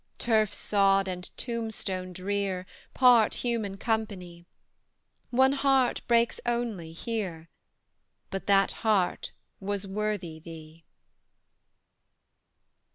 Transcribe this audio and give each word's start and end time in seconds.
Turf 0.17 0.51
sod 0.51 1.07
and 1.07 1.29
tombstone 1.37 2.11
drear 2.11 2.65
Part 2.95 3.35
human 3.35 3.77
company; 3.77 4.47
One 5.29 5.51
heart 5.53 6.01
breaks 6.07 6.39
only 6.43 6.91
here, 6.91 7.49
But 8.31 8.47
that 8.47 8.71
heart 8.81 9.31
was 9.59 9.85
worthy 9.85 10.39
thee! 10.39 10.85